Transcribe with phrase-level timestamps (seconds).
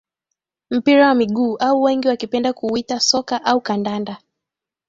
[0.71, 4.17] Mpira wa miguu au wengi wakipenda kuuita soka au kandanda